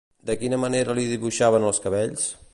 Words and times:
De 0.29 0.35
quina 0.43 0.59
manera 0.63 0.95
li 1.01 1.05
dibuixaven 1.13 1.69
els 1.71 1.85
cabells? 1.87 2.27